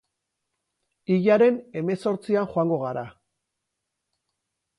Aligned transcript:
Hilaren 1.15 1.59
hemezortzian 1.81 2.49
joango 2.55 2.81
gara. 2.87 3.05